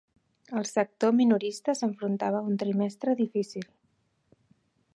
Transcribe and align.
El 0.59 0.63
sector 0.67 1.11
minorista 1.17 1.75
s'enfrontava 1.79 2.39
a 2.39 2.49
un 2.53 2.57
trimestre 2.63 3.15
difícil. 3.23 3.69